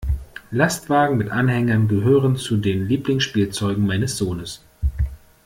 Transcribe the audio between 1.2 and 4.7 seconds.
Anhängern gehören zu den Lieblingsspielzeugen meines Sohnes.